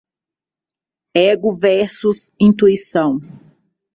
[1.13, 3.19] Ego versus intuição